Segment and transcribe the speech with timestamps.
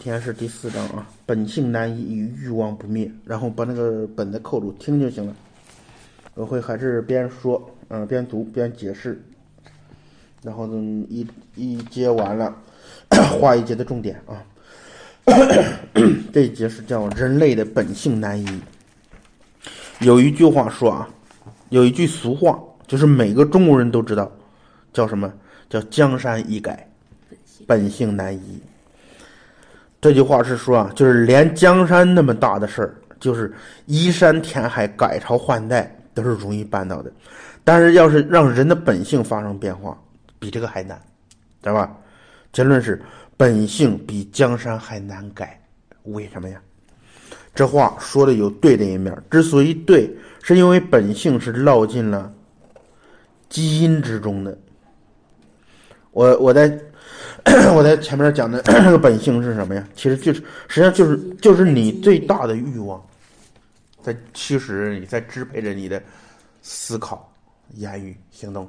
[0.00, 3.10] 今天是第四章啊，本性难移与欲望不灭。
[3.24, 5.34] 然后把那个本子扣住，听就行了。
[6.34, 9.20] 我会还是边说，嗯、边读边解释。
[10.40, 11.26] 然后呢，一
[11.56, 12.54] 一节完了，
[13.40, 14.40] 画一节的重点啊。
[16.32, 18.60] 这一节是叫人类的本性难移。
[20.00, 21.08] 有一句话说啊，
[21.70, 24.30] 有一句俗话，就是每个中国人都知道，
[24.92, 25.32] 叫什么？
[25.68, 26.88] 叫江山易改，
[27.66, 28.60] 本性难移。
[30.00, 33.52] 这句话是说啊，就是连江山那么大的事儿，就是
[33.86, 37.10] 移山填海、改朝换代都是容易办到的，
[37.64, 39.96] 但是要是让人的本性发生变化，
[40.38, 40.96] 比这个还难，
[41.62, 41.96] 知道吧？
[42.52, 43.02] 结论是
[43.36, 45.60] 本性比江山还难改，
[46.04, 46.60] 为什么呀？
[47.54, 50.08] 这话说的有对的一面，之所以对，
[50.42, 52.32] 是因为本性是烙进了
[53.48, 54.56] 基因之中的。
[56.12, 56.68] 我我在
[57.74, 59.86] 我在前面讲的这 个本性是什么呀？
[59.94, 63.02] 其实就是实际上就是就是你最大的欲望，
[64.02, 66.02] 在驱使你，在支配着你的
[66.62, 67.32] 思考、
[67.74, 68.68] 言语、行动。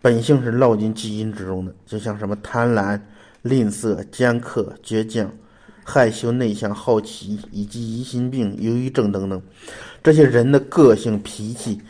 [0.00, 3.00] 本性是烙进基因之中的，就像什么贪婪、
[3.42, 5.30] 吝啬、尖刻、倔强、
[5.84, 9.40] 害羞、内向、好奇，以及疑心病、忧郁症等等，
[10.02, 11.80] 这些人的个性、脾气，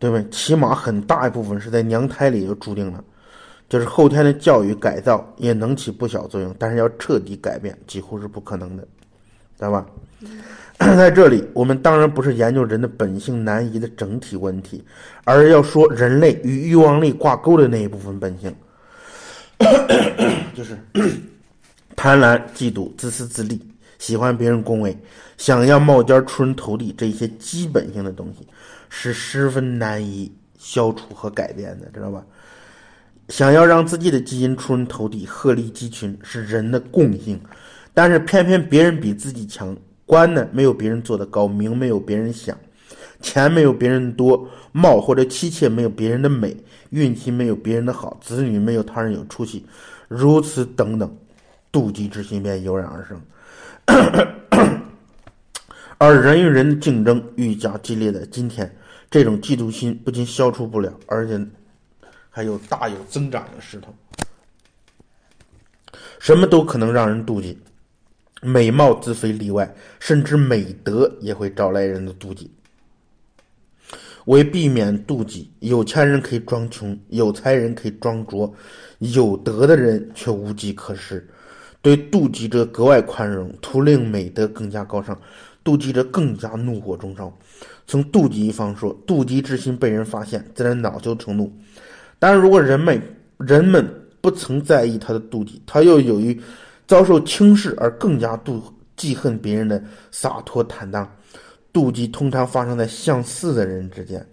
[0.00, 0.28] 对不对？
[0.30, 3.04] 起码很大一部分是在娘胎里就注定了。
[3.68, 8.82] 就是后天的教育改造也能起不小作用，但是要彻底改变几乎是不可能的，
[9.56, 9.86] 知道吧？
[10.78, 14.84] 在这里，我们当然不是研究人的本性难移的整体问题，
[15.24, 18.54] 而是要说人类与欲望力挂钩的那一部分本性，
[20.54, 20.76] 就是
[21.94, 23.60] 贪婪、嫉妒、自私自利、
[23.98, 24.96] 喜欢别人恭维、
[25.38, 28.46] 想要冒尖出人头地这些基本性的东西，
[28.88, 32.24] 是十分难以消除和改变的，知道吧？
[33.28, 37.40] 想要让自己的基因出人头地、鹤立鸡群是人的共性，
[37.94, 39.74] 但是偏偏别人比自己强，
[40.04, 42.54] 官呢没有别人做的高，名没有别人响，
[43.20, 46.54] 钱没有别人多，貌或者妻妾没有别人的美，
[46.90, 49.64] 运气没有别人的好，子女没有他人有出息，
[50.06, 51.16] 如此等等，
[51.72, 53.18] 妒忌之心便油然而生。
[55.96, 58.70] 而人与人的竞争愈加激烈的今天，
[59.10, 61.40] 这种嫉妒心不仅消除不了，而且。
[62.36, 63.94] 还有大有增长的势头，
[66.18, 67.56] 什么都可能让人妒忌，
[68.42, 72.50] 美貌自非例外，甚至美德也会招来人的妒忌。
[74.24, 78.52] 为避免妒忌，有钱人可以装穷，有才人可以装拙，
[78.98, 81.28] 有德的人却无计可施，
[81.80, 85.16] 对妒忌者格外宽容，图令美德更加高尚，
[85.62, 87.32] 妒忌者更加怒火中烧。
[87.86, 91.52] 从妒忌一方说，妒忌之心被人发现，自然恼羞成怒。
[92.18, 93.02] 但是如果人们
[93.38, 93.86] 人们
[94.20, 96.40] 不曾在意他的妒忌，他又由于
[96.86, 98.62] 遭受轻视而更加妒
[98.96, 101.10] 记恨别人的洒脱坦荡。
[101.72, 104.24] 妒忌通常发生在相似的人之间，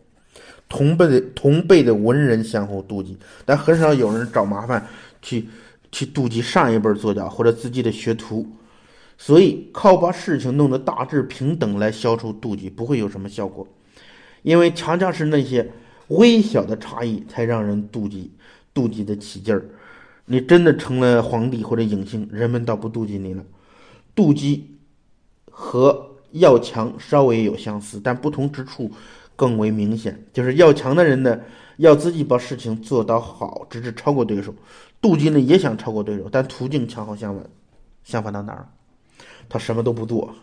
[0.69, 4.85] 同辈的同辈的文人相互妒忌，但很少有人找麻烦
[5.21, 5.49] 去
[5.91, 8.47] 去妒忌上一辈作家或者自己的学徒。
[9.17, 13.67] 所以靠把事情弄得大致平等来消除妒忌，不会有什么效果，
[14.43, 15.69] 因为恰恰是那些。
[16.17, 18.31] 微小的差异才让人妒忌，
[18.73, 19.65] 妒忌的起劲儿。
[20.25, 23.43] 你真的成了皇帝或者影星，人们倒不妒忌你了。
[24.15, 24.77] 妒忌
[25.49, 28.91] 和要强稍微有相似，但不同之处
[29.35, 30.23] 更为明显。
[30.33, 31.39] 就是要强的人呢，
[31.77, 34.51] 要自己把事情做到好，直至超过对手；
[35.01, 37.45] 妒忌呢，也想超过对手，但途径恰好相反。
[38.03, 38.67] 相反到哪儿？
[39.49, 40.33] 他什么都不做，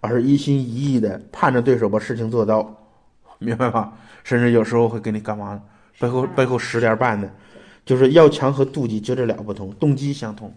[0.00, 2.76] 而是一心一意的盼着对手把事情做到。
[3.42, 3.96] 明白吧？
[4.24, 5.60] 甚至有时候会给你干嘛？
[5.98, 7.30] 背后背后使点绊的，
[7.84, 10.52] 就是要强和妒忌就这俩不同，动机相同，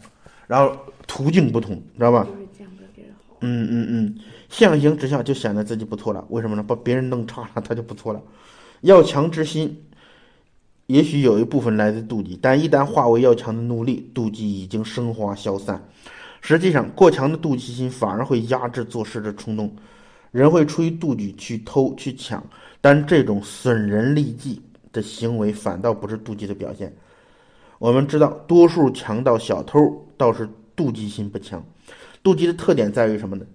[0.47, 0.75] 然后
[1.05, 2.27] 途径不同，知道吧？
[3.45, 4.15] 嗯嗯嗯，
[4.47, 6.25] 相形之下就显得自己不错了。
[6.29, 6.63] 为什么呢？
[6.63, 8.21] 把别人弄差了，他就不错了。
[8.81, 9.83] 要强之心，
[10.85, 15.83] 也许有一部分来自妒忌，但一旦化为要强的努力，妒忌已经升华消散。
[16.39, 19.75] 实际上，过强的妒忌心反而会压制做事的冲动，
[20.33, 22.45] 人会出于妒忌去偷去抢。
[22.81, 26.93] 但这种损人利己的行为反倒不是妒忌的表现。
[27.79, 31.63] 我们知道，多数强盗、小偷倒是妒忌心不强。
[32.21, 33.45] 妒忌的特点在于什么呢？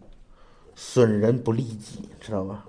[0.74, 2.64] 损人不利己，知道吧？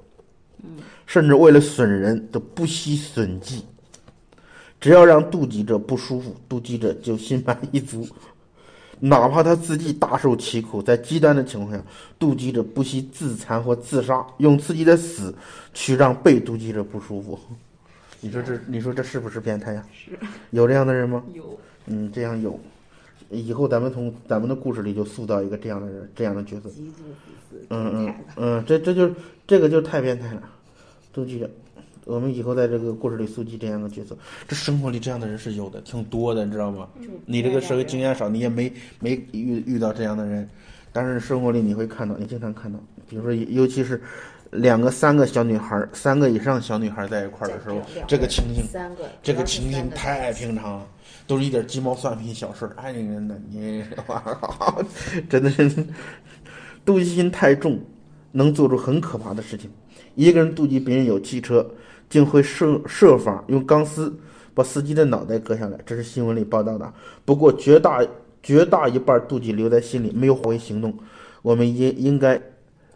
[1.06, 3.64] 甚至为了损人都不惜损己。
[4.82, 8.08] 只要让妒忌者不舒服，妒忌者就心满意足。
[9.00, 11.82] 哪怕他自己大受其苦，在极端的情况下，
[12.20, 15.34] 妒忌者不惜自残或自杀，用自己的死
[15.74, 17.40] 去让被妒忌者不舒服。
[18.20, 19.86] 你说这，你说这是不是变态呀？
[19.94, 20.12] 是。
[20.52, 21.24] 有这样的人吗？
[21.34, 21.58] 有。
[21.86, 22.60] 嗯，这样有。
[23.30, 26.70] 以后咱们从咱们的故事里就塑造一个这样的人，这样的角色。
[27.70, 29.14] 嗯嗯嗯，这这就是
[29.48, 30.44] 这个就太变态了，
[31.16, 31.50] 妒忌者。
[32.10, 34.18] 我们以后在这个故事里搜集这样的角色，
[34.48, 36.88] 这生活里这样的人是有的，挺多的，你知道吗？
[37.26, 40.50] 你这个社会经验，少，你也没没遇遇到这样的人，
[40.92, 44.02] 但是生活里你会看到，你经常看到，比如说尤其是
[44.50, 50.88] 两个、三个小女孩儿，三个以上小女孩儿在一块儿的时候这个情景，三个，这个情景三个在太平常了，
[51.28, 53.84] 都是一点鸡毛蒜皮小事儿，哎，你真的你，
[55.30, 55.70] 真的是
[56.84, 57.80] 妒忌心太重，
[58.32, 59.70] 能做出很可怕的事情。
[60.16, 61.66] 一个人妒忌别人有汽车，
[62.10, 64.14] 竟会设设法用钢丝
[64.54, 66.92] 把司机的脑袋割下来，这是新闻里报道的。
[67.24, 68.06] 不过绝大
[68.42, 70.98] 绝大一半妒忌留在心里，没有化为行动。
[71.42, 72.42] 我们也应该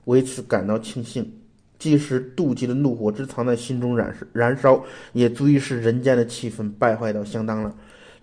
[0.06, 1.40] 为此感到庆幸。
[1.80, 7.76] 即使妒忌的怒火只藏在心中燃燃烧，也足以使人间的气氛败坏到相当了。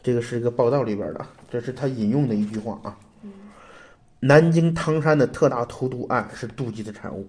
[0.03, 2.97] 这个是一个报道里边的，这是他引用的一句话啊。
[4.21, 7.29] 南京汤山的特大投毒案是妒忌的产物。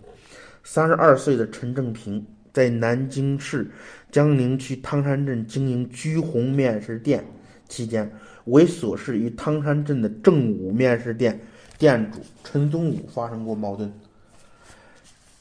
[0.63, 3.71] 三十二岁的陈正平在南京市
[4.11, 7.25] 江宁区汤山镇经营居鸿面食店
[7.67, 8.11] 期间，
[8.45, 11.39] 为琐事与汤山镇的正武面食店
[11.77, 13.91] 店主陈宗武发生过矛盾。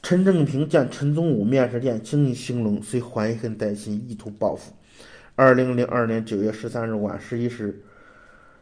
[0.02, 4.72] 陈正平见陈宗武面食店经营兴隆，遂怀恨在心，意图报复。
[5.34, 7.80] 二零零二年九月十三日晚十一时，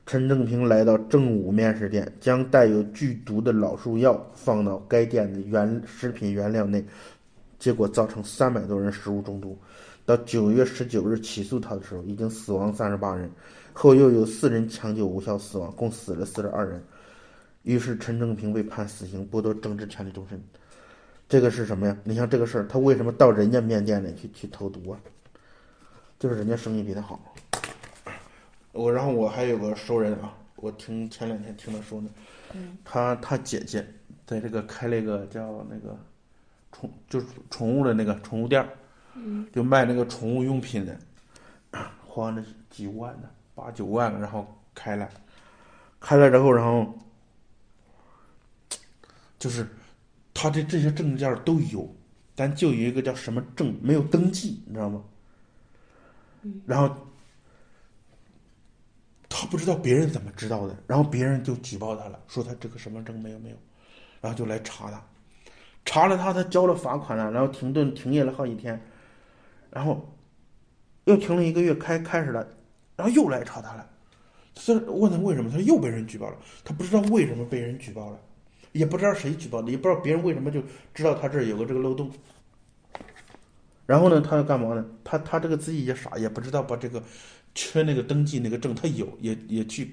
[0.07, 6.85] 陈正平来到正武面食店，将带有剧毒的老鼠药放到该店的原食品原料内，
[7.59, 9.59] 结果造成三百多人食物中毒。
[10.05, 13.31] 到九月十九日起诉他的时候，已经死亡三十八人，
[13.73, 16.83] 后又有四人抢救无效死亡，共死了四十二人。
[17.63, 20.43] 于是陈正平被判死刑，剥夺政治权利终身。
[21.29, 21.95] 这个是什么呀？
[22.05, 24.99] 你像这个事儿，他为什么到人家面店里去去投毒啊？
[26.19, 27.21] 就是人家生意比他好。
[28.73, 32.09] 我然后我还有个熟人啊，我听前两天听他说呢，
[32.83, 33.87] 他他姐姐
[34.27, 35.95] 在这个开了一个叫那个
[36.73, 38.69] 宠就是宠物的那个宠物店儿，
[39.53, 40.99] 就卖那个宠物用品的，
[42.07, 45.09] 花了几万呢八九万，然后开了，
[46.01, 46.97] 开了之后，然后
[49.39, 49.67] 就是
[50.33, 51.93] 他的这些证件都有，
[52.35, 55.03] 但就有一个叫什么证没有登记，你知道吗？
[56.67, 56.97] 然后
[59.29, 63.57] 他不知道别人怎么知道的，然后别人就举报他了，说他这个什么证没有没有，
[64.21, 65.05] 然后就来查他，
[65.89, 68.79] 查了他，他交了罚款了，然后停顿停业了好几天，
[69.71, 70.07] 然后
[71.05, 72.47] 又停了一个月，开开始了，
[72.95, 73.89] 然后又来查他了，
[74.55, 78.19] 他问他为什么，他说又被人举报了，他不知道为什么被人举报了，
[78.73, 80.63] 也不知道谁举报的，也不知道别人为什么就
[80.93, 82.11] 知道他这儿有个这个漏洞。
[83.87, 84.85] 然后呢，他要干嘛呢？
[85.03, 87.03] 他他这个自己也傻，也不知道把这个
[87.55, 89.91] 缺那个登记那个证，他有也也去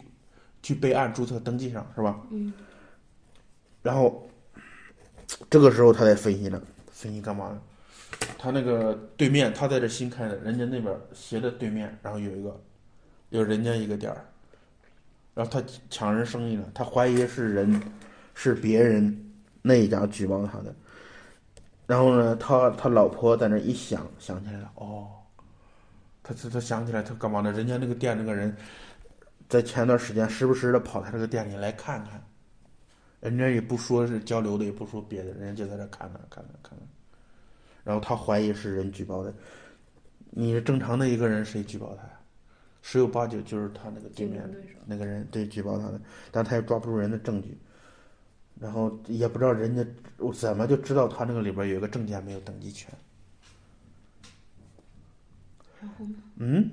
[0.61, 2.19] 去备案注册登记上是吧？
[2.31, 2.51] 嗯。
[3.81, 4.27] 然后
[5.49, 6.61] 这个时候他才分析呢，
[6.91, 7.61] 分析干嘛呢？
[8.37, 12.61] 他那个对面，他在这新开的，人家那边斜的对面，然后有一个
[13.29, 14.25] 有人家一个店儿，
[15.33, 17.81] 然后他抢人生意了，他怀疑是人
[18.33, 20.73] 是别人那一家举报他的。
[21.87, 25.07] 然后呢，他他老婆在那一想，想起来了，哦，
[26.23, 27.51] 他他他想起来，他干嘛呢？
[27.51, 28.55] 人家那个店那个人，
[29.49, 32.23] 在前段时间时不时的跑他这个店里来看看，
[33.25, 36.87] 人家也不说是交流的，也不说别的，人家就在这看看看看看看。
[37.83, 39.33] 然后他怀疑是人举报的，
[40.29, 42.19] 你是正常的一个人，谁举报他呀？
[42.83, 44.47] 十有八九就是他那个对面
[44.85, 47.57] 那个人对举报他的，但他也抓不住人的证据。
[48.59, 49.83] 然后也不知道人家
[50.17, 52.93] 我怎么就知道他那个里边有一个证件没有登记权。
[55.81, 56.15] 然后呢？
[56.37, 56.71] 嗯，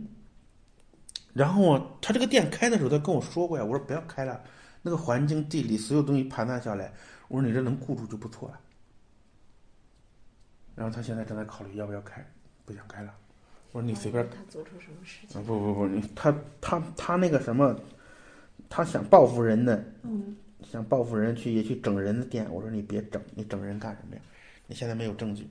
[1.33, 4.45] 然后啊，他这个店开的时候，他跟我说过呀，我说不要开了，
[4.83, 6.93] 那个环境、地理所有东西盘算下来，
[7.29, 8.61] 我说你这能顾住就不错了。
[10.75, 12.25] 然后他现在正在考虑要不要开，
[12.65, 13.15] 不想开了。
[13.73, 15.41] 我说你随便他做出什么事情？
[15.41, 17.79] 啊，不不不，你他他他那个什么，
[18.69, 22.47] 他想报复人的，嗯，想报复人去也去整人的店。
[22.51, 24.23] 我说你别整，你整人干什么呀？
[24.67, 25.49] 你现在没有证据。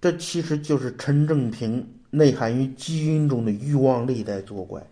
[0.00, 4.86] 这其实就是陈正平内涵于基因中的欲望力在作怪，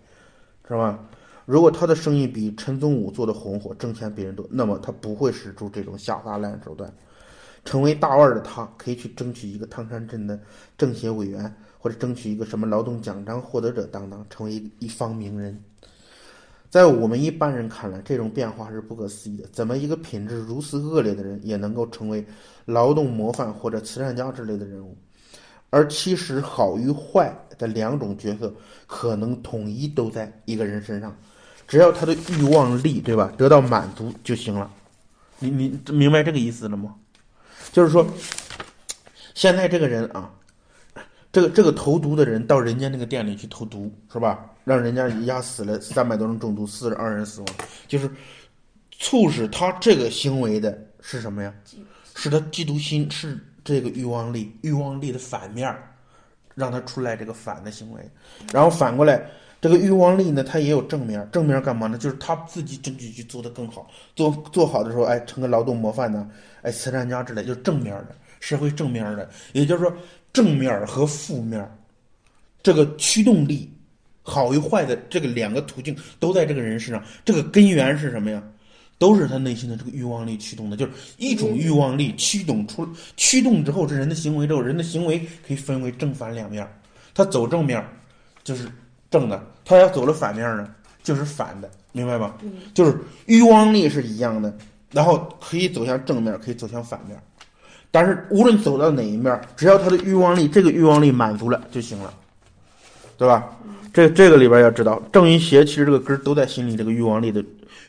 [0.69, 0.99] 是吧？
[1.45, 6.93] 如果他的生意比陈宗武做的红火，挣钱比人多，那么他不会使出这种下三滥手段。
[7.65, 10.39] 成为大腕的他，可以去争取一个汤山镇的
[10.79, 15.61] 政协委员，或者争取一个什么劳动奖章获得者当当，成为一一方名人。
[16.69, 19.49] 在我们一般人看来，这种变化是不可思议的。
[19.53, 22.27] 怎么一个品质如此恶劣的人，也能够成为
[22.67, 24.97] 劳动模范或者慈善家之类的人物？
[25.71, 28.55] 而其实好与坏的两种角色
[28.87, 31.15] 可能统一都在一个人身上，
[31.67, 34.71] 只要他的欲望力，对吧，得到满足就行了。
[35.39, 36.95] 你你明白这个意思了吗？
[37.73, 38.07] 就是说，
[39.35, 40.31] 现在这个人啊，
[41.33, 44.49] 这个这个投毒的人到人家那个店里去投毒，是吧？
[44.65, 47.49] 让人家压死了三百多人中毒，四十二人死亡，
[47.87, 48.11] 就是
[48.93, 51.53] 促使他这个行为的是什么呀？
[52.15, 55.93] 是他嫉妒心，是这个欲望力，欲望力的反面儿，
[56.55, 58.01] 让他出来这个反的行为。
[58.53, 59.21] 然后反过来，
[59.61, 61.99] 这个欲望力呢，它也有正面，正面干嘛呢？
[61.99, 66.31] 就是他自己争取去做得更好，做做好的时候，哎，成个劳动模范呢，
[66.63, 69.29] 哎，慈善家之类，就是正面的，社会正面的。
[69.53, 69.93] 也就是说，
[70.33, 71.69] 正面和负面，
[72.63, 73.69] 这个驱动力，
[74.23, 77.03] 好与坏的这个两个途径都在这个人身上。
[77.25, 78.41] 这个根源是什么呀？
[78.99, 86.71] 都是他内心的这个欲望力驱动的，就是一种欲望力驱动出驱动之后，这人的行为之后，人的行为可以分为正反两面儿。
[87.15, 87.89] 他走正面儿
[88.45, 88.69] 就是
[89.11, 90.69] 正的，他要走了反面儿呢
[91.03, 92.35] 就是反的，明白吗？
[92.75, 94.55] 就是欲望力是一样的，
[94.93, 97.23] 然后可以走向正面儿，可以走向反面儿。
[97.91, 102.13] 但是无论走到哪一面儿，只要他的欲望力这个欲望力满足了就行了，
[103.17, 103.49] 对吧？
[103.95, 107.43] 这这个里边要知道，正与邪其实这个根儿都在心里这个欲望力的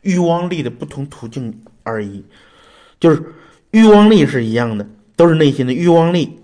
[0.08, 2.24] 欲望力的不同途径而已，
[2.98, 3.22] 就是
[3.72, 4.88] 欲望力是一样的，
[5.18, 6.40] 都是内心的欲望力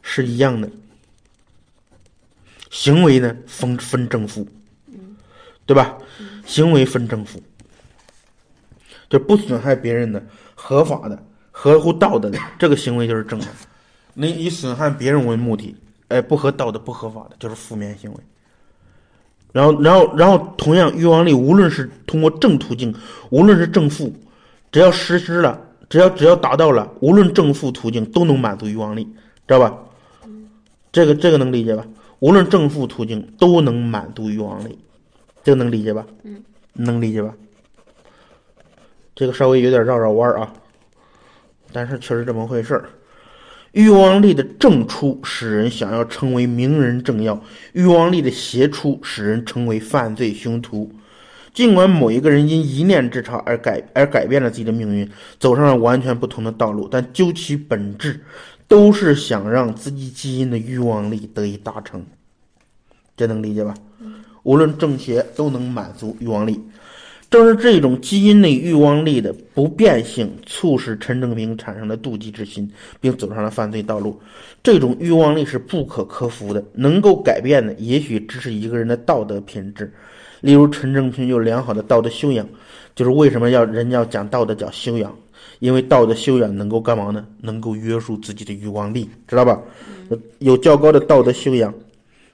[0.00, 0.70] 是一样的，
[2.70, 4.48] 行为呢分分正负，
[5.66, 5.98] 对吧？
[6.46, 7.42] 行为分正负，
[9.10, 13.46] 就不损害别人的、合法的、合乎道德的这个行为就是正的，
[14.14, 15.76] 你以损害别人为目的，
[16.08, 18.18] 哎，不合道德、不合法的就是负面行为。
[19.56, 22.94] 然后，然后，然后，同样，欲望力无论是通过正途径，
[23.30, 24.12] 无论是正负，
[24.70, 25.58] 只要实施了，
[25.88, 29.04] 只要只要达到了，无论正负途径都能满足欲望力，
[29.48, 29.74] 知道吧？
[30.92, 31.86] 这个这个能理解吧？
[32.18, 34.78] 无论正负途径都能满足欲望力，
[35.42, 36.04] 这个能理解吧？
[36.24, 36.42] 嗯，
[36.74, 37.32] 能理解吧？
[39.14, 40.52] 这个稍微有点绕绕弯儿啊，
[41.72, 42.90] 但是确实这么回事儿。
[43.76, 47.38] 欲望力的正出使人想要成为名人政要，
[47.74, 50.90] 欲望力的邪出使人成为犯罪凶徒。
[51.52, 55.06] 尽管某一个人因一念之差而改而改变了自己的命运，
[55.38, 58.18] 走上了完全不同的道路，但究其本质，
[58.66, 62.02] 都是想让自己基因的欲望力得以达成。
[63.14, 63.74] 这能理解吧？
[64.44, 66.58] 无论正邪都能满足欲望力。
[67.28, 74.18] 正是这种基因内欲望力的不变性，促使陈正平产生了妒忌之心，并走上了犯罪道路。
[74.62, 79.92] 这种欲望力是不可克服的，能够改变的，也许只是一个人的道德品质。
[80.40, 82.46] 例如，陈正平有良好的道德修养，
[82.94, 85.14] 就是为什么要人家要讲道德讲修养，
[85.58, 87.26] 因为道德修养能够干嘛呢？
[87.42, 89.60] 能够约束自己的欲望力，知道吧？
[90.10, 91.72] 有有较高的道德修养。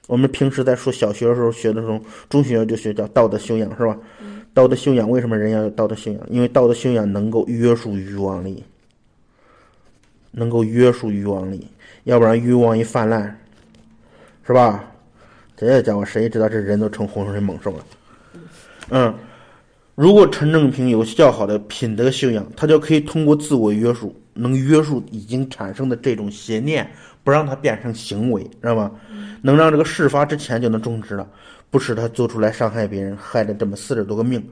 [0.09, 3.97] 我们平时在说小学的时候学的时候，中学就学叫道德修养，是吧？
[4.55, 6.21] 道德修养为什么人要有道德修养？
[6.29, 8.63] 因为道德修养能够约束欲望力，
[10.31, 11.67] 能够约束欲望力，
[12.05, 13.39] 要不然欲望一泛滥，
[14.47, 14.85] 是吧？
[15.57, 17.85] 这家伙谁知道这人都成洪水猛兽了？
[18.91, 19.15] 嗯，
[19.95, 26.91] 如果陈正平有较好的品德修养，他就可以通过自我约束，能约束已经产生的这种邪念，
[27.23, 28.91] 不让它变成行为，知道吗？
[29.41, 31.27] 能让这个事发之前就能终止了。
[31.73, 34.47] 不使他做出来伤害别人，害了这么四十多个命，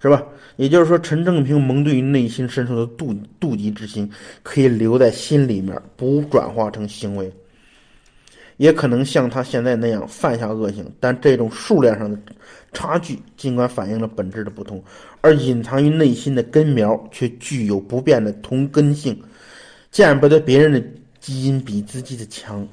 [0.00, 0.22] 是吧？
[0.54, 4.08] 也就是说，陈正平蒙对于内心深处的妒妒忌之心，
[4.44, 7.32] 可以留在心里面，不转化成行为，
[8.58, 10.88] 也可能像他现在那样犯下恶行。
[11.00, 12.16] 但这种数量上的
[12.72, 14.80] 差距，尽管反映了本质的不同，
[15.20, 19.20] 而隐藏于内心的根苗却具有不变的同根性，
[19.90, 20.80] 见不得别人的
[21.18, 22.64] 基因比自己的强，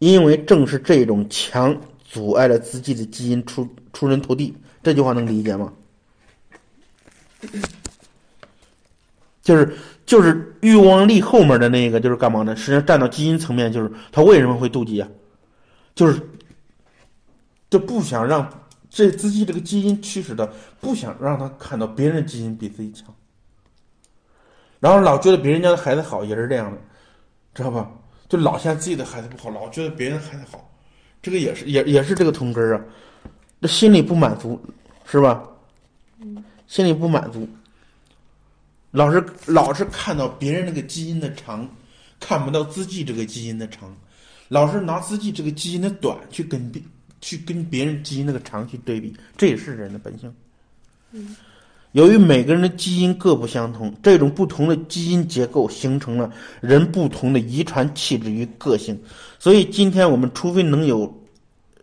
[0.00, 1.80] 因为正是这种强。
[2.14, 4.54] 阻碍了自己的基因出出人头地，
[4.84, 5.72] 这句话能理解吗？
[9.42, 12.54] 就是就是欲望力后面的那个就是干嘛呢？
[12.54, 15.08] 实际上站到基因层面，就是他为什么会妒忌啊？
[15.96, 16.20] 就是
[17.68, 18.48] 就不想让
[18.88, 20.46] 这自己这个基因驱使的，
[20.80, 23.12] 不想让他看到别人的基因比自己强，
[24.78, 26.78] 然后老觉得别人家的孩子好，也是这样的，
[27.54, 27.90] 知道吧？
[28.28, 30.70] 就老嫌自己的孩子不好，老觉得别人孩子好。
[31.24, 32.84] 这个也是，也也是这个同根儿啊，
[33.62, 34.60] 这心里不满足，
[35.06, 35.42] 是吧？
[36.66, 37.48] 心里不满足，
[38.90, 41.66] 老是老是看到别人那个基因的长，
[42.20, 43.96] 看不到自己这个基因的长，
[44.48, 46.82] 老是拿自己这个基因的短去跟别
[47.22, 50.34] 去跟别人基因那个长去对比，这也是人的本性。
[51.12, 51.34] 嗯，
[51.94, 56.28] 由于每个人的基因各不相同，这种不同的基因结构形成了
[56.60, 59.00] 人不同的遗传气质与个性。
[59.38, 61.22] 所以，今天我们除非能有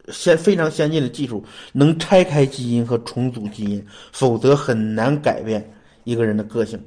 [0.10, 1.42] 先非常先进的技术，
[1.72, 5.66] 能拆开基因和重组基因，否则很难改变
[6.04, 6.78] 一个人的个性。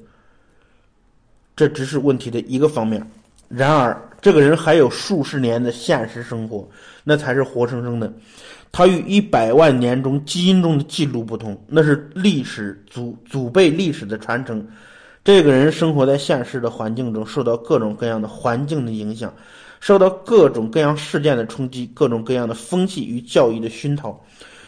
[1.57, 3.02] 这只是问题的一个方面。
[3.49, 6.69] 然而，这个人还有数十年的现实生活，
[7.02, 8.12] 那才是活生生的。
[8.76, 14.66] 他与一百万年中基因中的记录不同，那是历史祖祖辈历史的传承。
[15.23, 19.33] 这个人生活在现实的环境中，受到各种各样的环境的影响，
[19.78, 24.21] 受到各种各样事件的冲击，各种各样的风气与教育的熏陶。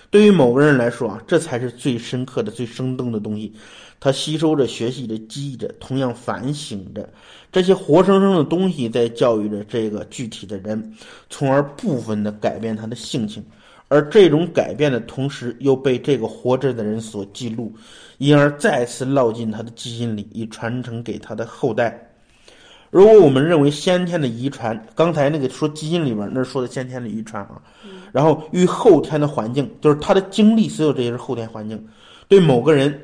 [0.08, 3.52] 对于某个人来说啊，这才是最深刻的、最生动的东西。
[3.98, 7.08] 他吸收着、学习着、记忆着，同样反省着。
[7.50, 10.94] 这些活生生的东西在教育着这个具体的人，
[11.28, 13.44] 从而部分的改变他的性情。
[13.88, 17.72] 而这种改变的同时，又被这个活着的人所记录，
[18.18, 22.02] 因而再次烙进他的基因里，以传承给他的后代。
[22.90, 27.60] 如果我们认为先天的遗传，刚才那个说基因里边那说的先天的遗传啊，
[28.12, 31.86] 然后与后天的环境，就是他的经历，所有这些是后天环境，
[32.26, 32.98] 对某个人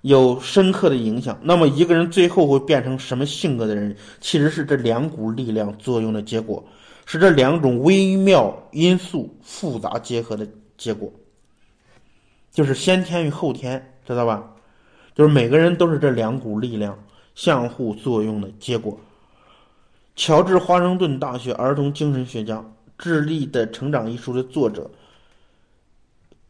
[0.00, 1.38] 有深刻的影响。
[1.42, 6.62] 那么一个人最后会变成什么性格的人，其实是这两股力量作用的结果。
[7.10, 10.46] 是这两种微妙因素复杂结合的
[10.76, 11.10] 结果，
[12.52, 14.44] 就是先天与后天，知道吧？
[15.14, 17.02] 就是每个人都是这两股力量
[17.34, 19.00] 相互作用的结果。
[20.16, 22.62] 乔治华盛顿大学儿童精神学家、
[22.98, 24.90] 智力的成长一书的作者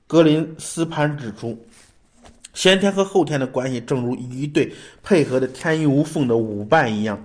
[0.08, 1.56] 格林斯潘指出，
[2.52, 4.74] 先天和后天的关系，正如一对
[5.04, 7.24] 配合的天衣无缝的舞伴一样。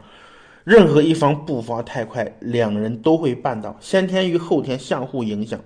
[0.63, 3.75] 任何一方步伐太快，两人都会绊倒。
[3.79, 5.59] 先天与后天相互影响，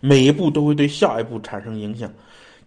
[0.00, 2.12] 每一步都会对下一步产生影响。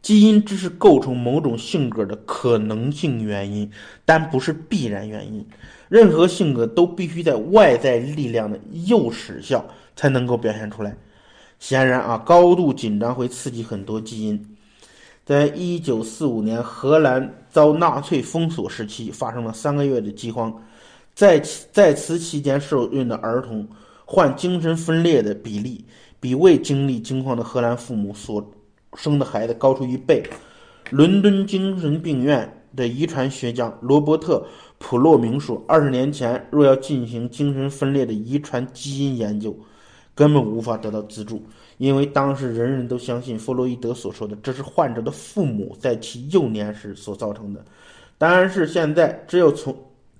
[0.01, 3.69] 基因只是构成某种性格的可能性原因，
[4.05, 5.45] 但不是必然原因。
[5.89, 10.95] 任何性格都必须在外在力量的诱使下才能够表现出来。
[11.59, 14.55] 显然啊，高度紧张会刺激很多基因。
[15.25, 20.53] 在一九四五年，荷兰遭纳粹封锁时期，发生了三个月的饥荒。
[21.15, 23.65] 在在此期间受孕的儿童
[24.03, 25.85] 患精神分裂的比例，
[26.19, 28.45] 比未经历惊慌的荷兰父母所
[28.95, 30.21] 生的孩子高出一倍。
[30.89, 34.37] 伦敦精神病院的遗传学家罗伯特·
[34.77, 39.57] 普洛明说：“二十年前，若要进行精神分裂的遗传基因研究，
[40.13, 41.41] 根本无法得到资助，
[41.77, 47.63] 因为当时人人都相信弗洛伊德所说的，这是患者的父母在其幼年时所造成的。
[48.17, 49.73] 当然是现在，只有从……”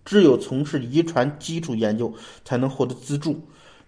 [0.05, 2.13] 只有从事遗传基础研究
[2.45, 3.41] 才能获得资助，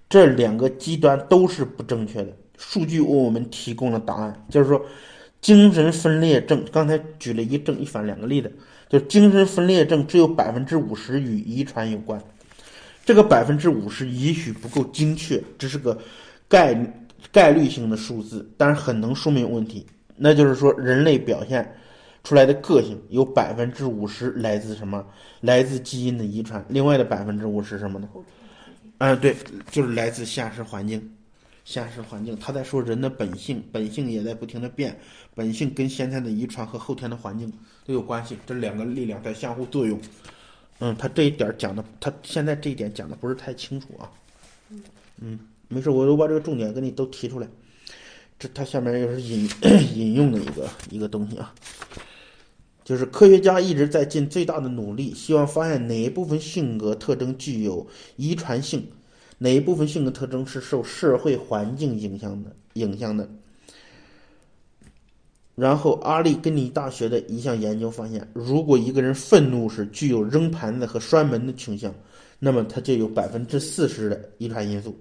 [0.09, 2.33] 这两个极端都是不正确的。
[2.57, 4.83] 数据为我们提供了答案，就是说，
[5.39, 8.51] 精神分裂症，刚才举了一正一反两个例子，
[8.89, 12.19] 就是精神分裂症只有百分之五十与遗传有关，
[13.05, 15.95] 这个百分之五十也许不够精确，只是个
[16.47, 16.75] 概
[17.31, 21.75] 概率性的数字，但是很能说明问题，那就是说人类表现。
[22.27, 25.01] 出来的个性有百分之五十来自什么？
[25.39, 28.09] 来自基因的遗传，另外的百分之五十什么呢？
[28.97, 29.33] 嗯，对，
[29.71, 31.09] 就是来自现实环境。
[31.63, 34.99] 现实环境，他在说人的本性，本性也在不停的变，
[35.35, 37.49] 本性跟先天的遗传和后天的环境
[37.85, 39.97] 都有关系，这两个力量在相互作用。
[40.79, 44.11] 嗯，他这一点讲的，他现在这一点讲的不是太清楚啊。
[45.21, 47.47] 嗯，没事，我都把这个重点给你都提出来。
[48.37, 49.49] 这他下面又是引
[49.95, 51.55] 引用的一个一个东西啊。
[52.87, 58.81] 就是科学家一直在尽最大的努力，希望发现哪一部分性格特征具有遗传性，
[59.39, 63.29] 哪一部分性格特征是受社会环境影响的影响的。
[65.53, 71.93] 然后，阿利根尼大学的一项研究发现，如果一个人愤怒时具有扔盘子和摔门的倾向，
[72.39, 74.91] 那么他就有百分之四十的遗传因素；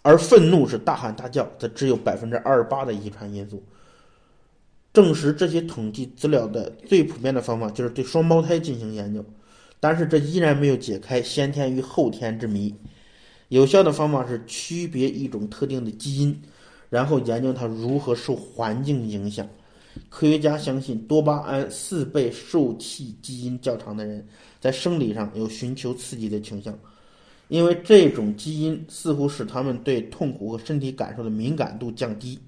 [0.00, 3.62] 而愤怒时大喊大叫，则只有百分之二十八的遗传因素。
[4.92, 9.24] 证实这些统计资料的最普遍的方法就是对双胞胎进行研究，
[9.80, 12.74] 但是这依然没有解开先天与后天之谜。
[13.48, 16.38] 有效的方法是区别一种特定的基因，
[16.88, 19.48] 然后研究它如何受环境影响。
[20.08, 24.26] 科学家相信，多巴胺四倍受气基因较长的人，
[24.58, 26.78] 在生理上有寻求刺激的倾向，
[27.48, 32.38] 因为这种基因似乎使他们对痛苦和身体感受的敏感度降低。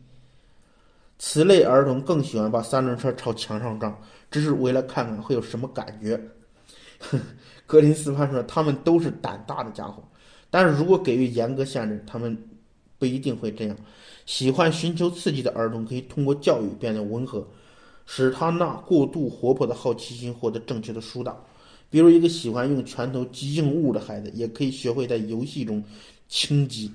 [1.26, 3.98] 此类儿童更喜欢把三轮车朝墙上撞，
[4.30, 6.20] 只是为了看看会有什么感觉。
[7.64, 10.04] 格林斯潘说：“他们都是胆大的家伙，
[10.50, 12.36] 但是如果给予严格限制，他们
[12.98, 13.76] 不一定会这样。
[14.26, 17.48] 喜欢寻求刺激的儿童可以通过教育变得温和，
[18.04, 21.42] 使他那过度活泼的好奇心获得正确的疏导。
[21.88, 25.82] 比如，一个喜欢用拳头击硬物的孩子，也可以学会在游戏中
[26.28, 26.92] 轻击。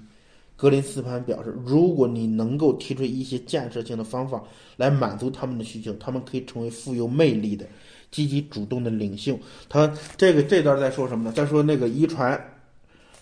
[0.60, 4.44] 格林斯潘表示，如果你能够提出一些建设性的方法
[4.76, 7.66] 来满足他们的需求，他们可以成为富有魅力的、
[8.12, 9.40] 积极主动的领袖。
[9.70, 11.32] 他这个这段在说什么呢？
[11.32, 12.38] 在说那个遗传，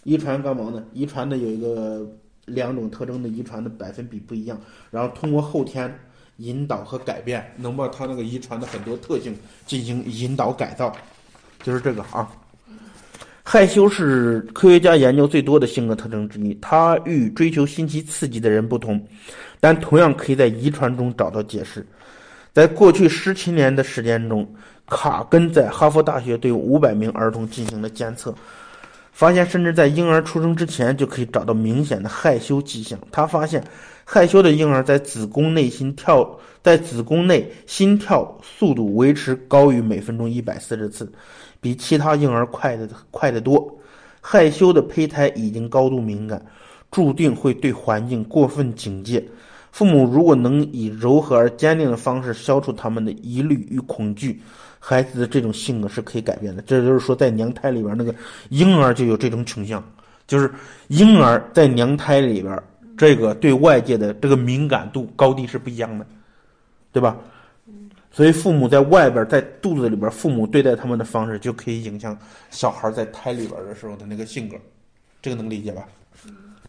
[0.03, 0.83] 遗传干嘛呢？
[0.93, 2.09] 遗传的有一个
[2.45, 5.93] 两种特征的遗传的百分比不一样，然后通过后天
[6.37, 10.91] 引导和改变，能把他那个遗传的很多特性进行引导改造。
[11.63, 12.31] 就是这个啊，
[13.49, 16.53] 害羞是科学家研究最多的性格特征之一。
[16.61, 19.01] 它与追求新奇刺激的人不同，
[19.61, 21.87] 但同样可以在遗传中找到解释。
[22.51, 24.45] 在过去十七年的时间中，
[24.87, 28.35] 卡根在哈佛大学对五百名儿童进行了监测，
[29.13, 32.99] 发现甚至在婴儿出生之前就可以找到明显的害羞迹象。
[33.13, 33.63] 他发现，
[34.03, 41.09] 害羞的婴儿在子宫内心跳，在子宫内心跳速度维持高于每分钟一百四十次。
[41.59, 43.73] 比其他婴儿快的快得多。
[44.19, 46.45] 害羞的胚胎已经高度敏感，
[46.91, 49.23] 注定会对环境过分警戒。
[49.71, 54.41] 父母如果能以柔和而坚定的方式消除他们的疑虑与恐惧，
[54.79, 56.61] 孩子的这种性格是可以改变的。
[56.63, 58.13] 这就是说，在娘胎里边，那个
[58.49, 59.81] 婴儿就有这种倾向，
[60.25, 60.51] 就是
[60.87, 62.61] 婴儿在娘胎里边，
[62.97, 66.05] 这个对外界的这个敏感度高低是不一样的，
[66.91, 67.15] 对吧？
[68.11, 72.17] 所以，父母在外边，在肚子里边，父母对待他们的方式，就可以影响
[72.49, 74.55] 小孩在胎里边的时候的那个性格。
[75.21, 75.85] 这个能理解吧？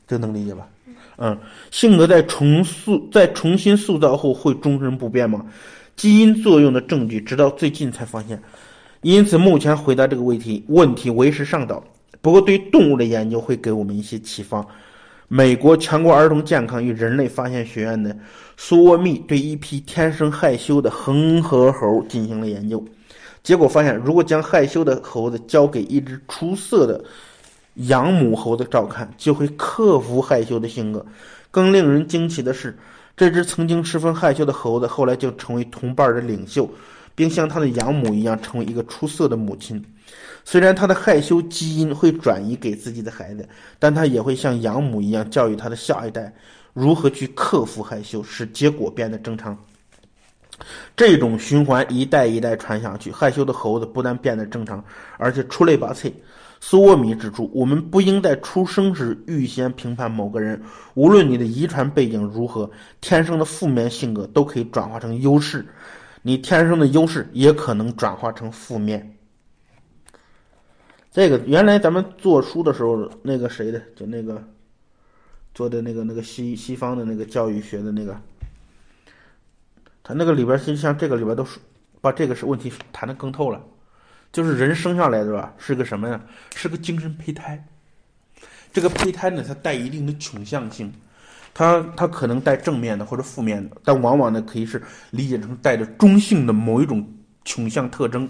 [0.06, 0.68] 这个能理解吧？
[1.16, 1.38] 嗯，
[1.70, 5.46] 性格在重塑、在重新塑造后会终身不变吗？
[5.96, 8.40] 基因作用的证据直到最近才发现，
[9.02, 11.82] 因此目前回答这个问题问题为时尚早。
[12.20, 14.64] 不过，对动物的研究会给我们一些启发。
[15.28, 18.16] 美国全国儿童健康与人类发现学院的
[18.60, 22.84] 苏沃密对一批天生害羞的恒河猴进行了研究，
[23.44, 27.02] 结果发现，如果将害羞的猴子交给一只出色的
[27.74, 31.06] 养母猴子照看，就会克服害羞的性格。
[31.52, 32.76] 更令人惊奇的是，
[33.16, 36.68] 这只曾经十分害羞的猴子后来就成为同伴的领袖，
[37.14, 39.82] 并像他的养母一样成为一个出色的母亲。
[40.44, 46.34] 虽然他的害羞基因会转移给自己的孩子，但他也会像养母一样教育他的下一代
[46.78, 49.58] 如何去克服害羞，使结果变得正常。
[50.96, 54.84] 这种循环一代一代传下去，害羞的猴子不但变得正常，
[55.16, 56.12] 而且出类拔萃。
[56.60, 60.62] 苏沃米指出，我们不应在出生时预先评判某个人，
[60.94, 65.66] 无论你的遗传背景如何，天生的负面性格都可以转化成优势，
[66.22, 69.16] 你天生的优势也可能转化成负面。
[71.10, 74.40] 这个原来咱们做书的时候，那个谁的，就那个
[75.58, 78.16] 做的那个那个西西方的那个教育学的那个，
[80.04, 81.58] 他那个里边，实像这个里边都是
[82.00, 83.60] 把这个是问题谈的更透了。
[84.30, 86.20] 就是人生下来的吧，是个什么呀？
[86.54, 87.66] 是个精神胚胎。
[88.72, 90.94] 这个胚胎呢，它带一定的倾向性，
[91.52, 97.04] 它它可能带正面的或者负面的，但往往呢可以是理解成带着中性的某一种
[97.44, 98.28] 倾向特征。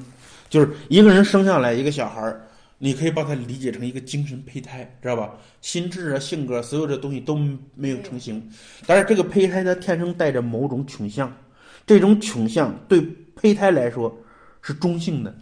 [0.49, 2.48] 就是一个人生下来一个小孩儿。
[2.79, 5.35] 你可以把它理解成一个精神胚胎，知道吧？
[5.61, 7.37] 心智啊、性格，所有的东西都
[7.75, 8.41] 没有成型，
[8.87, 11.37] 但是这个胚胎它天生带着某种倾向，
[11.85, 13.01] 这种倾向对
[13.35, 14.17] 胚胎来说
[14.63, 15.37] 是中性的，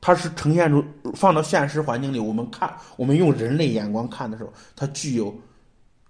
[0.00, 0.84] 它是呈现出
[1.14, 5.32] 放到现实环境里，我们看，我们用人类眼光看的时候，它具有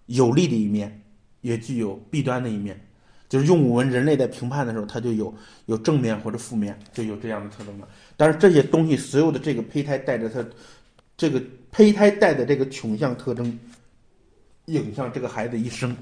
[0.06, 1.02] 有利的一面，
[1.42, 2.80] 也具有弊端的一面。
[3.28, 5.34] 就是用我们人类在评判的时候，它就有
[5.66, 7.88] 有正面或者负面，就有这样的特征了。
[8.16, 10.44] 但是这些东西，所有的这个胚胎带着它，
[11.16, 13.58] 这个胚胎带的这个倾向特征，
[14.66, 15.96] 影响这个孩子一生，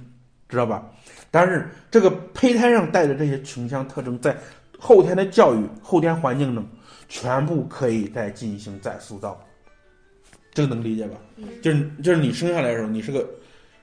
[0.49, 0.91] 知道吧？
[1.31, 4.37] 但是这个胚胎上带的这些倾向特征，在
[4.79, 6.67] 后天的教育、后天环境中，
[7.09, 9.41] 全部可以再进行再塑造。
[10.53, 11.17] 这个能理解吧？
[11.63, 13.27] 就是就是你生下来的时候，你是个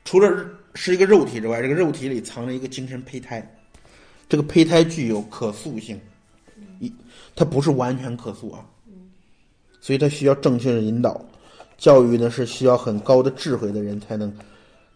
[0.03, 0.45] 除了。
[0.75, 3.45] 是一个肉体之外，这个肉体里藏着一个精神胚胎，
[4.27, 5.99] 这个胚胎具有可塑性，
[6.79, 6.91] 一
[7.35, 8.65] 它不是完全可塑啊，
[9.81, 11.23] 所以它需要正确的引导。
[11.77, 14.33] 教育呢是需要很高的智慧的人才能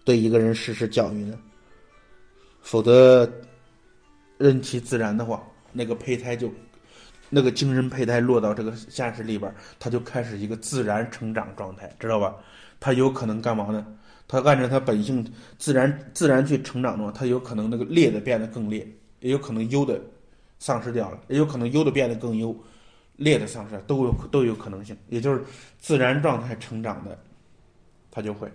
[0.04, 1.38] 对一个人实施教育的，
[2.62, 3.32] 否则
[4.38, 6.52] 任其自然的话，那个胚胎就
[7.30, 12.36] 那个精神胚胎落到这个现实里边，它就开始一个自然成长状态，知道吧？
[12.82, 13.86] 它有可能干嘛呢？
[14.34, 15.24] 它按照它本性
[15.60, 18.80] 自然自然去成长的话，它有可能那个劣的变得更劣，
[19.20, 20.02] 也有可能优的
[20.58, 22.56] 丧失掉了，也有可能优的变得更优，
[23.18, 24.98] 劣的丧失都有都有可能性。
[25.08, 25.44] 也就是
[25.78, 27.16] 自然状态成长的，
[28.10, 28.52] 它就会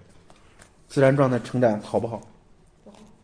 [0.88, 2.20] 自然状态成长好不好？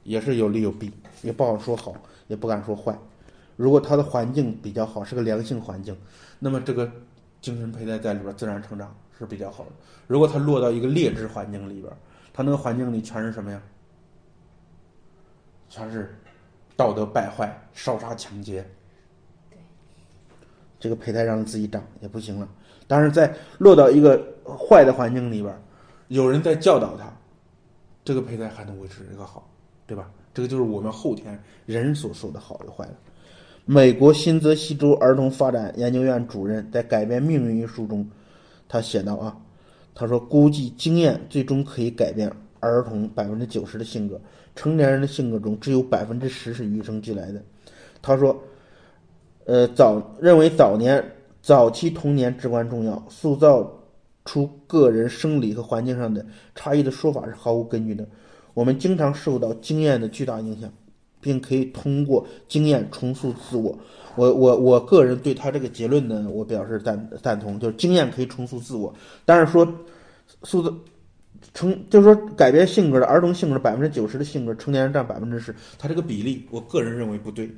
[0.05, 1.93] 也是有利有弊，也不好说好，
[2.29, 2.97] 也不敢说坏。
[3.57, 5.97] 如果他的环境比较好，是个良性环境，
[6.39, 6.89] 那么这个
[7.41, 9.71] 精神胚胎在里边自然成长是比较好的。
[10.07, 11.93] 如果他落到一个劣质环境里边，
[12.35, 13.63] 他那个环境里全是什么呀？
[15.71, 16.15] 全是
[16.77, 18.69] 道德败坏、烧杀抢劫。
[20.79, 22.49] 这个胚胎让自己长也不行了。
[22.87, 25.63] 但是在落到一个坏的环境里边，
[26.09, 27.11] 有人在教导他，
[28.05, 29.49] 这个胚胎还能维持一个好，
[29.87, 30.11] 对吧？
[30.35, 32.95] 这个就是我们后天人所说的好与坏了。
[33.65, 38.07] 美国新泽西州儿童发展研究院主任在《改变命运》一书中，
[38.69, 39.37] 他写道啊，
[39.95, 44.21] 他说估计经验最终可以改变儿童百分之九十的性格，
[44.57, 47.41] 成年人的性格中只有百分之十是与生俱来的。
[48.03, 48.37] 他说，
[49.45, 51.05] 呃，早认为早年
[51.41, 53.71] 早期童年至关重要，塑造
[54.25, 58.07] 出个人生理和环境上的差异的说法是毫无根据的。
[58.53, 60.73] 我们经常受到经验的巨大影响。
[61.25, 63.77] 并可以通过经验重塑自我。
[64.15, 68.95] 我我我个人对他这个结论呢，我表示赞赞同，就是经验可以重塑自我。
[69.25, 69.67] 但是说
[70.43, 70.73] 塑造
[71.55, 77.51] 成，就是说改变性格的儿童性格百分之九十的性格，成年人占百分之十，他这个比例，我个人认为不对。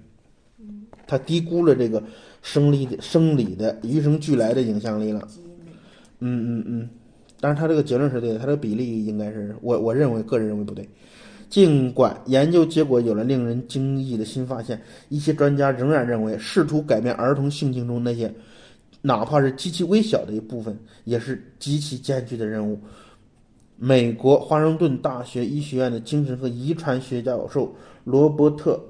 [1.06, 2.02] 他低估了这个
[2.42, 5.20] 生理的生理的与生俱来的影响力了。
[6.20, 6.88] 嗯嗯嗯，
[7.38, 10.88] 但是他这个结论是对的，他这个比例应该是我我认为个人认为不对。
[11.56, 18.30] 尽管研究结果有了令人惊异的新发现，一些专家仍然认为，试图改变儿童性情中那些，
[19.00, 22.78] 哪怕是极其微小的一部分，也是极其艰巨的任务。
[23.78, 28.72] 美国华盛顿大学医学院的精神和遗传学教授罗伯特·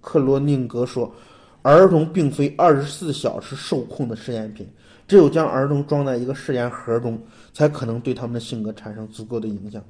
[0.00, 1.14] 克罗宁格说
[1.60, 4.66] ：“儿童并非二十四小时受控的试验品，
[5.06, 7.20] 只有将儿童装在一个试验盒中，
[7.52, 9.84] 才可能对他们的性格产生足够的影响。”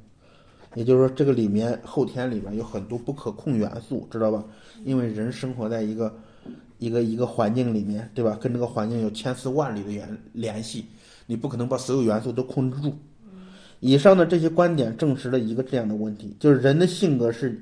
[0.78, 4.44] 也就是说，这个里面后天里面有很多不可控元素，知道吧？
[4.84, 6.14] 因为人生活在一个
[6.78, 8.38] 一个一个环境里面，对吧？
[8.40, 10.84] 跟这个环境有千丝万缕的联联系，
[11.26, 12.96] 你不可能把所有元素都控制住。
[13.80, 17.60] 以上的这些观点证实了一个这样的问题：就是人的性格是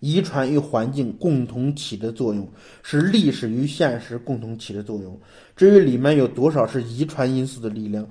[0.00, 2.46] 遗传与环境共同起的作用，
[2.82, 5.18] 是历史与现实共同起的作用。
[5.56, 8.06] 至于里面有多少是遗传因素的力量？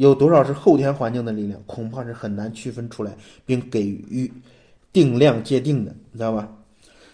[0.00, 4.32] 有多少是后天环境的力量，恐怕是很难区分出来，并给予
[4.94, 6.50] 定量界定的，你知道吧？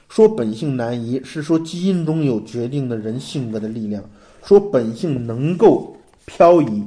[0.09, 4.05] 说本性难移，是说基因中有决定的人性格的力量；
[4.45, 5.97] 说本性能够
[6.27, 6.85] 漂移，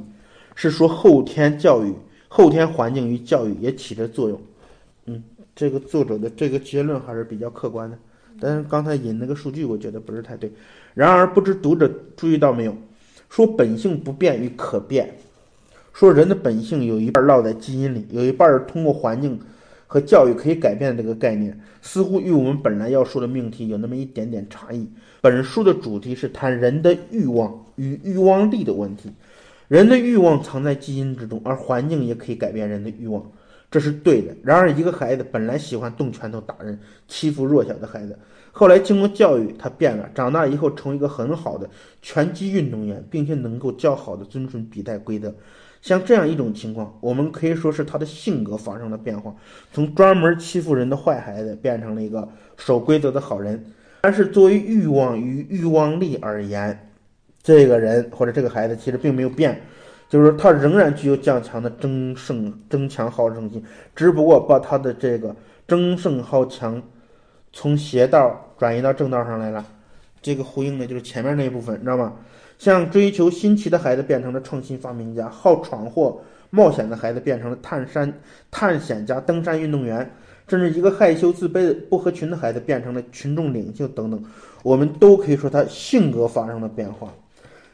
[0.54, 1.92] 是说后天教育、
[2.28, 4.40] 后天环境与教育也起着作用。
[5.04, 5.22] 嗯，
[5.54, 7.98] 这个作者的这个结论还是比较客观的，
[8.40, 10.50] 但是刚才引那个数据，我觉得不是太对。
[10.94, 12.74] 然而，不知读者注意到没有？
[13.28, 15.14] 说本性不变与可变。
[15.92, 19.38] 说人的本性有一半落在基因里，有一半是通过环境
[19.86, 24.88] 和教育可以改变的这个概念，似乎与我们本来要说的命题有那么一点点差异。
[25.20, 29.12] 本书的主题是谈人的欲望与欲望力的问题。
[29.68, 33.24] 人的欲望藏在基因之中，而环境也可以改变人的欲望，
[33.70, 34.34] 这是对的。
[34.42, 36.76] 然而，一个孩子本来喜欢动拳头打人，
[37.06, 38.18] 欺负弱小的孩子，
[38.50, 41.70] 后来经过教育，他变了，长大以后成为一个很好的
[42.02, 45.32] 拳击运动员，并且能够较好的遵循比赛规则。
[45.82, 49.34] 像这样一种情况，我们可以说是他的性格发生了变化，
[49.72, 53.64] 从专门欺负人的坏孩子变成了一个守规则的好人。
[54.02, 56.90] 但是，作为欲望与欲望力而言，
[57.42, 59.60] 这个人或者这个孩子其实并没有变，
[60.08, 63.62] 就是说他仍然具有较强的争胜、争强好胜心，
[63.94, 65.34] 只不过把他的这个
[65.66, 66.82] 争胜好强
[67.52, 69.64] 从邪道转移到正道上来了。
[70.22, 72.14] 这个呼应的就是前面那一部分，你知道吗？
[72.60, 76.20] 像追求新奇的孩子变成了创新发明家，好闯祸
[76.50, 78.12] 冒险的孩子变成了探山
[78.50, 80.08] 探险家、登山运动员，
[80.46, 84.22] 甚至一个害羞自卑的不合群的孩子变成了群众领袖等等，
[84.62, 87.10] 我们都可以说他性格发生了变化。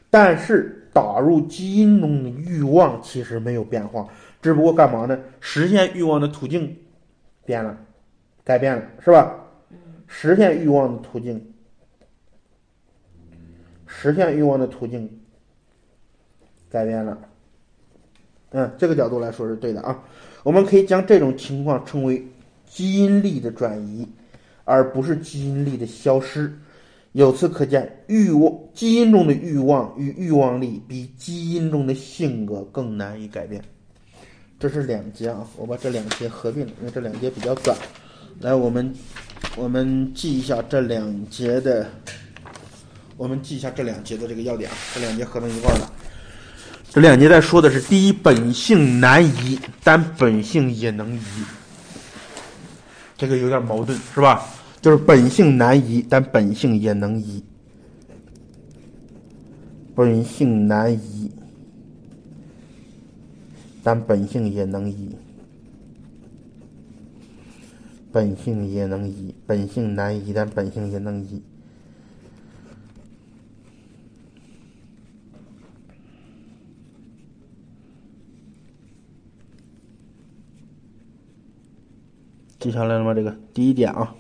[0.09, 4.07] 但是打入基因中的欲望其实没有变化，
[4.41, 5.19] 只不过干嘛呢？
[5.41, 6.77] 实现欲望的途径
[7.45, 7.77] 变了，
[8.45, 9.35] 改变了，是吧？
[10.07, 11.45] 实现欲望的途径。
[13.99, 15.09] 实现欲望的途径
[16.69, 17.19] 改变了，
[18.51, 20.05] 嗯，这个角度来说是对的啊。
[20.43, 22.23] 我们可以将这种情况称为
[22.69, 24.07] 基因力的转移，
[24.65, 26.53] 而不是基因力的消失。
[27.13, 33.65] 由此可见，欲望基因中的欲望与欲望力比基因中的性格更难以改变。
[34.61, 37.75] 这是两节啊，我把这两节合并了，因为这两节比较短。
[38.41, 38.95] 来，我们
[39.57, 41.87] 我们记一下这两节的。
[43.17, 45.91] 我们记一下这两节的这个要点啊，这两节合成一块儿了。
[46.91, 51.21] 这两节在说的是：第一，本性难移，但本性也能移。
[53.17, 54.45] 这个有点矛盾，是吧？
[54.83, 57.43] 就是本性难移，但本性也能移。
[59.95, 61.33] 本性难移，
[63.83, 65.17] 但本性也能移。
[68.13, 71.43] 本性也能移，本性难移，但本性也能移。
[82.59, 83.15] 记下来了吗？
[83.15, 84.15] 这个第一点啊。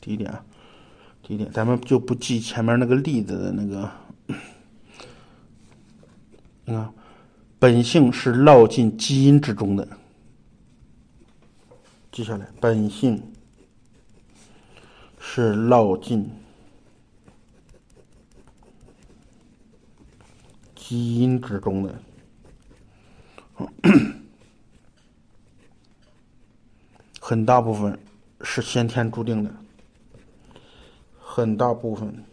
[0.00, 0.42] 第一点啊，
[1.22, 3.90] 第一点，咱们就不记前面那个例子的那个。
[6.64, 6.94] 你看，
[7.58, 9.86] 本性是烙进基因之中的，
[12.10, 12.48] 记下来。
[12.58, 13.22] 本性
[15.18, 16.30] 是烙进
[20.88, 21.94] 基因之中的，
[27.20, 27.98] 很大部分
[28.40, 29.54] 是先天注定的，
[31.20, 32.24] 很大部分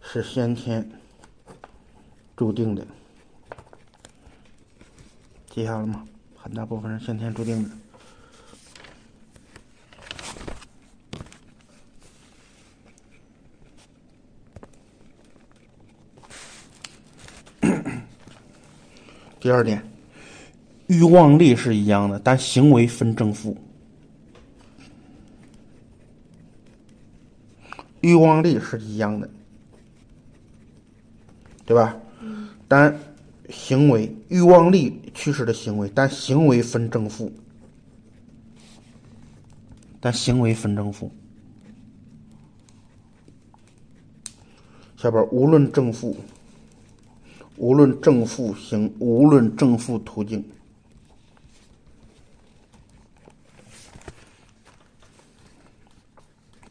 [0.00, 0.90] 是先天。
[2.34, 2.86] 注定的，
[5.50, 6.06] 记下了吗？
[6.36, 7.70] 很大部分是先天注定的。
[19.46, 19.80] 第二点，
[20.88, 23.56] 欲望力是一样的，但行为分正负。
[28.00, 29.30] 欲望力是一样的，
[31.64, 31.96] 对吧？
[32.66, 32.98] 但
[33.48, 37.32] 行为欲望力驱使的行为，但行为分正负，
[40.00, 41.08] 但行为分正负。
[44.96, 46.16] 下边无论正负，
[47.56, 50.44] 无论正负行，无论正负途径，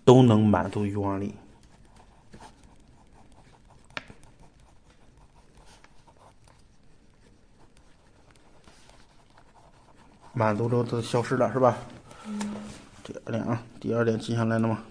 [0.03, 1.33] 都能满足欲望力。
[10.33, 11.77] 满足之后它消失了，是吧？
[13.03, 14.83] 第二点啊，第二点记下来了吗？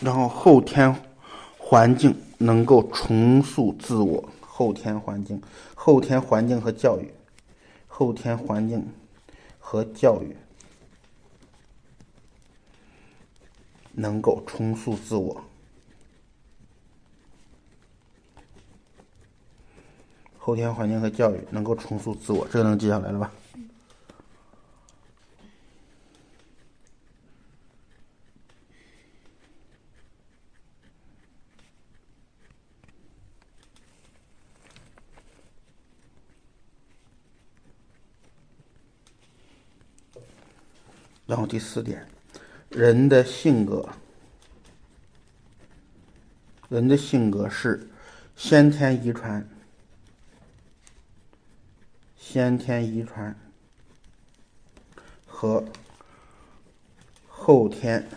[0.00, 0.94] 然后后天
[1.56, 5.40] 环境能够重塑自我，后天环境、
[5.74, 7.10] 后天环境和教育。
[7.88, 8.86] 后天环境
[9.58, 10.36] 和教育
[13.92, 15.40] 能够重塑自我。
[20.36, 23.32] 后天环境和教育能够重塑自我，这个能记下来了吧？
[41.26, 42.06] 然后第四点，
[42.70, 43.88] 人的性格，
[46.68, 47.90] 人的性格是
[48.36, 49.48] 先天遗传、
[52.16, 53.36] 先天遗传
[55.26, 55.64] 和
[57.26, 58.08] 后天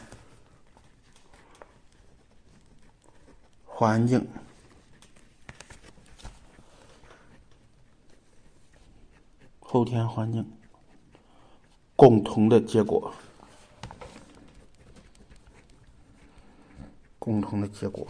[3.65, 4.27] 环境、
[9.59, 10.58] 后天环境。
[11.99, 13.13] 共同的结果，
[17.19, 18.07] 共同的结果，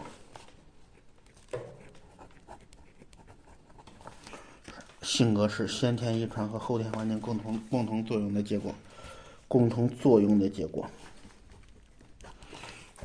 [5.02, 8.72] 性格是先天遗传和后天环境共同共同作用的结果，
[9.48, 10.88] 共同作用的结果，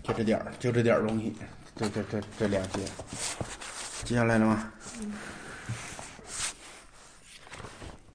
[0.04, 1.34] 就这点儿，就这点儿东西，
[1.76, 2.82] 这这这这两节，
[4.04, 4.72] 记下来了吗？